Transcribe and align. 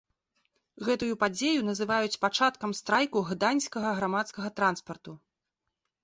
Гэтую 0.85 1.15
падзею 1.23 1.59
называюць 1.67 2.17
пачаткам 2.23 2.73
страйку 2.79 3.23
гданьскага 3.27 3.91
грамадскага 3.99 4.49
транспарту. 4.61 5.13